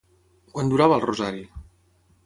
Quant 0.55 0.73
durava 0.73 0.97
el 0.97 1.05
rosari? 1.05 1.47